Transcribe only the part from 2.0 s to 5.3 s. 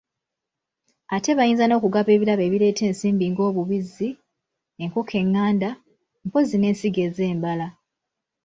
ebirabo ebireeta ensimbi ng’obubizzi, enkoko